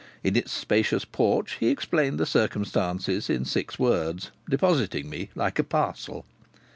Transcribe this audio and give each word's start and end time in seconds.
In 0.23 0.35
its 0.35 0.51
spacious 0.51 1.05
porch 1.05 1.57
he 1.59 1.67
explained 1.67 2.19
the 2.19 2.25
circumstances 2.25 3.29
in 3.29 3.45
six 3.45 3.77
words, 3.77 4.31
depositing 4.49 5.11
me 5.11 5.29
like 5.35 5.59
a 5.59 5.63
parcel. 5.63 6.25